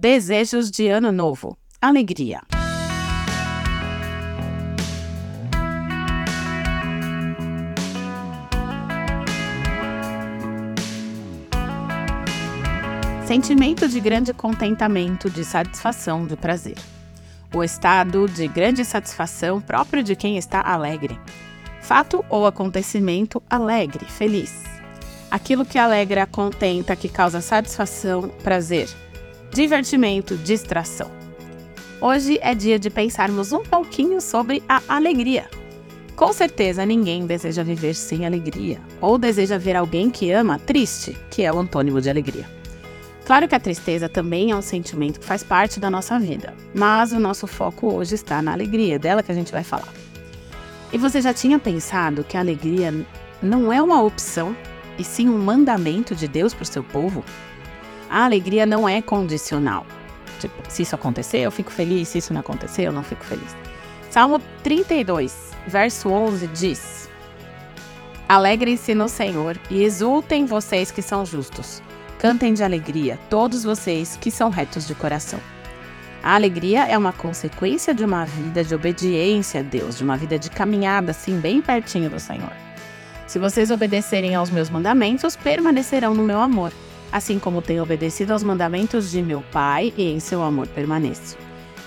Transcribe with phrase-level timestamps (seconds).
[0.00, 1.58] Desejos de Ano Novo.
[1.82, 2.40] Alegria.
[13.26, 16.76] Sentimento de grande contentamento, de satisfação, de prazer.
[17.52, 21.18] O estado de grande satisfação próprio de quem está alegre.
[21.82, 24.62] Fato ou acontecimento alegre, feliz.
[25.28, 28.88] Aquilo que alegra, contenta, que causa satisfação, prazer
[29.52, 31.10] divertimento, distração.
[32.00, 35.48] Hoje é dia de pensarmos um pouquinho sobre a alegria.
[36.14, 41.42] Com certeza ninguém deseja viver sem alegria, ou deseja ver alguém que ama triste, que
[41.42, 42.44] é o antônimo de alegria.
[43.24, 47.12] Claro que a tristeza também é um sentimento que faz parte da nossa vida, mas
[47.12, 49.92] o nosso foco hoje está na alegria, é dela que a gente vai falar.
[50.92, 52.92] E você já tinha pensado que a alegria
[53.42, 54.56] não é uma opção,
[54.98, 57.22] e sim um mandamento de Deus para o seu povo?
[58.10, 59.86] A alegria não é condicional.
[60.38, 63.56] Tipo, se isso acontecer, eu fico feliz, se isso não acontecer, eu não fico feliz.
[64.10, 67.08] Salmo 32, verso 11 diz:
[68.28, 71.82] Alegrem-se no Senhor e exultem vocês que são justos.
[72.18, 75.40] Cantem de alegria, todos vocês que são retos de coração.
[76.22, 80.38] A alegria é uma consequência de uma vida de obediência a Deus, de uma vida
[80.38, 82.52] de caminhada assim bem pertinho do Senhor.
[83.26, 86.72] Se vocês obedecerem aos meus mandamentos, permanecerão no meu amor
[87.10, 91.36] assim como tenho obedecido aos mandamentos de meu Pai e em seu amor permaneço.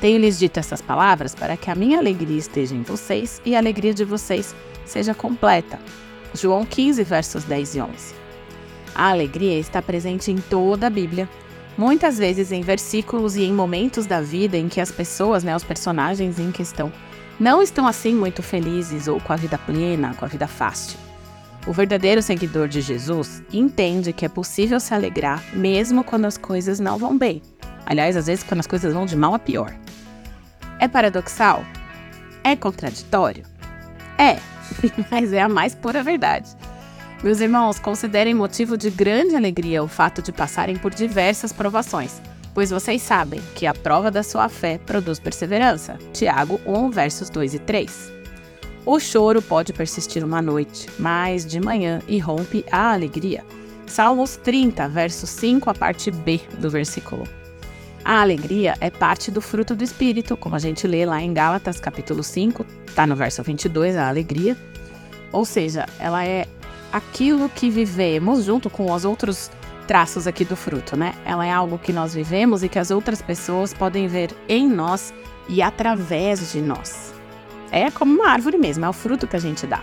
[0.00, 3.92] Tenho-lhes dito essas palavras para que a minha alegria esteja em vocês e a alegria
[3.92, 5.78] de vocês seja completa.
[6.34, 7.90] João 15, versos 10 e 11.
[8.94, 11.28] A alegria está presente em toda a Bíblia,
[11.76, 15.64] muitas vezes em versículos e em momentos da vida em que as pessoas, né, os
[15.64, 16.92] personagens em questão,
[17.38, 21.07] não estão assim muito felizes ou com a vida plena, com a vida fácil.
[21.68, 26.80] O verdadeiro seguidor de Jesus entende que é possível se alegrar mesmo quando as coisas
[26.80, 27.42] não vão bem.
[27.84, 29.76] Aliás, às vezes quando as coisas vão de mal a pior.
[30.80, 31.62] É paradoxal?
[32.42, 33.44] É contraditório?
[34.16, 34.38] É,
[35.12, 36.48] mas é a mais pura verdade.
[37.22, 42.22] Meus irmãos, considerem motivo de grande alegria o fato de passarem por diversas provações,
[42.54, 45.98] pois vocês sabem que a prova da sua fé produz perseverança.
[46.14, 48.17] Tiago 1, versos 2 e 3.
[48.90, 53.44] O choro pode persistir uma noite, mas de manhã irrompe a alegria.
[53.86, 57.24] Salmos 30, verso 5, a parte B do versículo.
[58.02, 61.78] A alegria é parte do fruto do Espírito, como a gente lê lá em Gálatas,
[61.78, 64.56] capítulo 5, tá no verso 22, a alegria.
[65.32, 66.46] Ou seja, ela é
[66.90, 69.50] aquilo que vivemos junto com os outros
[69.86, 71.14] traços aqui do fruto, né?
[71.26, 75.12] Ela é algo que nós vivemos e que as outras pessoas podem ver em nós
[75.46, 77.07] e através de nós.
[77.70, 79.82] É como uma árvore mesmo, é o fruto que a gente dá.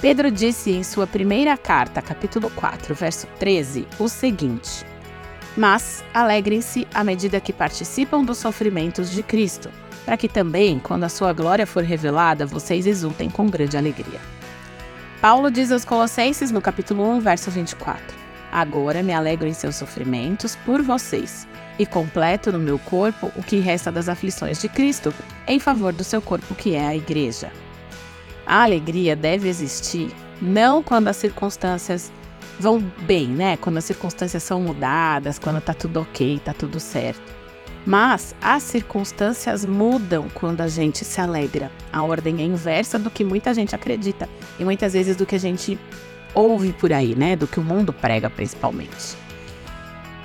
[0.00, 4.84] Pedro disse em sua primeira carta, capítulo 4, verso 13, o seguinte:
[5.56, 9.70] Mas alegrem-se à medida que participam dos sofrimentos de Cristo,
[10.04, 14.20] para que também, quando a sua glória for revelada, vocês exultem com grande alegria.
[15.20, 18.17] Paulo diz aos Colossenses no capítulo 1, verso 24:
[18.50, 21.46] Agora me alegro em seus sofrimentos por vocês
[21.78, 25.14] e completo no meu corpo o que resta das aflições de Cristo,
[25.46, 27.52] em favor do seu corpo, que é a Igreja.
[28.46, 30.10] A alegria deve existir
[30.40, 32.10] não quando as circunstâncias
[32.58, 33.56] vão bem, né?
[33.56, 37.38] Quando as circunstâncias são mudadas, quando tá tudo ok, tá tudo certo.
[37.86, 41.70] Mas as circunstâncias mudam quando a gente se alegra.
[41.92, 45.40] A ordem é inversa do que muita gente acredita e muitas vezes do que a
[45.40, 45.78] gente
[46.34, 47.36] ouve por aí, né?
[47.36, 49.16] Do que o mundo prega principalmente.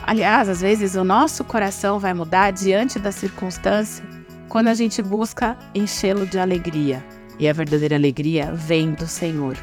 [0.05, 4.03] Aliás, às vezes o nosso coração vai mudar diante da circunstância
[4.49, 7.03] quando a gente busca enchê-lo de alegria.
[7.39, 9.57] E a verdadeira alegria vem do Senhor.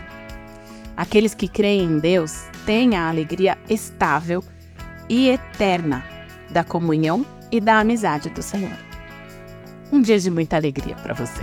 [0.97, 4.43] Aqueles que creem em Deus têm a alegria estável
[5.09, 6.05] e eterna
[6.51, 8.77] da comunhão e da amizade do Senhor.
[9.93, 11.43] Um dia de muita alegria para você.